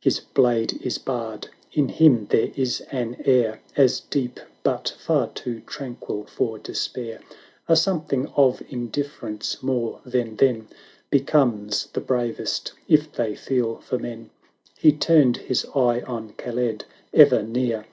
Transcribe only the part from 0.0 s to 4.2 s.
His blade is bared,— in him there is an air As